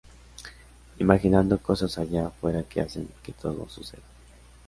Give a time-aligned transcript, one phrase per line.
[0.97, 4.01] Imaginando cosas allá fuera que hacen que todo suceda.